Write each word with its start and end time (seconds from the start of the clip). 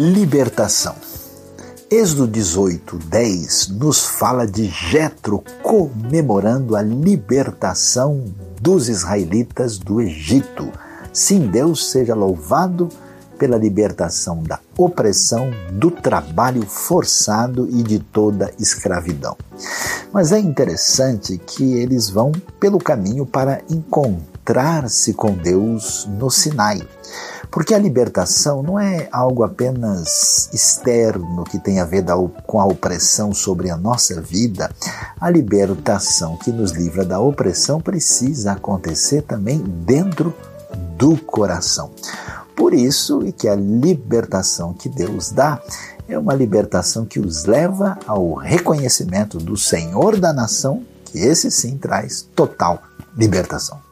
Libertação. 0.00 0.94
Êxodo 1.90 2.28
18, 2.28 2.98
10 2.98 3.70
nos 3.70 4.06
fala 4.06 4.46
de 4.46 4.66
Jetro 4.66 5.42
comemorando 5.60 6.76
a 6.76 6.82
libertação 6.82 8.24
dos 8.60 8.88
israelitas 8.88 9.76
do 9.76 10.00
Egito. 10.00 10.70
Sim, 11.12 11.48
Deus 11.48 11.90
seja 11.90 12.14
louvado 12.14 12.88
pela 13.40 13.56
libertação 13.56 14.40
da 14.40 14.60
opressão, 14.76 15.50
do 15.72 15.90
trabalho 15.90 16.62
forçado 16.62 17.68
e 17.68 17.82
de 17.82 17.98
toda 17.98 18.54
escravidão. 18.56 19.36
Mas 20.12 20.30
é 20.30 20.38
interessante 20.38 21.38
que 21.44 21.72
eles 21.72 22.08
vão 22.08 22.30
pelo 22.60 22.78
caminho 22.78 23.26
para 23.26 23.62
encontrar-se 24.48 25.12
com 25.12 25.32
Deus 25.32 26.06
no 26.06 26.30
Sinai. 26.30 26.80
Porque 27.50 27.74
a 27.74 27.78
libertação 27.78 28.62
não 28.62 28.78
é 28.78 29.08
algo 29.12 29.42
apenas 29.42 30.48
externo 30.52 31.44
que 31.44 31.58
tem 31.58 31.80
a 31.80 31.84
ver 31.84 32.04
com 32.46 32.58
a 32.60 32.64
opressão 32.64 33.34
sobre 33.34 33.70
a 33.70 33.76
nossa 33.76 34.20
vida. 34.20 34.70
A 35.20 35.28
libertação 35.28 36.36
que 36.36 36.50
nos 36.50 36.72
livra 36.72 37.04
da 37.04 37.20
opressão 37.20 37.80
precisa 37.80 38.52
acontecer 38.52 39.22
também 39.22 39.58
dentro 39.58 40.34
do 40.96 41.16
coração. 41.16 41.90
Por 42.56 42.72
isso, 42.72 43.24
e 43.24 43.32
que 43.32 43.48
a 43.48 43.54
libertação 43.54 44.72
que 44.72 44.88
Deus 44.88 45.30
dá 45.30 45.60
é 46.08 46.18
uma 46.18 46.34
libertação 46.34 47.04
que 47.04 47.20
os 47.20 47.44
leva 47.44 47.98
ao 48.06 48.34
reconhecimento 48.34 49.38
do 49.38 49.56
Senhor 49.56 50.18
da 50.18 50.32
nação, 50.32 50.82
que 51.04 51.18
esse 51.18 51.50
sim 51.50 51.76
traz 51.76 52.22
total 52.34 52.82
libertação. 53.16 53.87